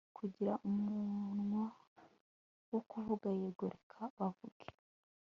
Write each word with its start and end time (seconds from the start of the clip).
kugira 0.17 0.53
umunwa 0.69 1.63
wo 2.71 2.81
kuvuga. 2.89 3.27
yego, 3.41 3.65
reka 3.73 3.99
bavuge 4.17 4.67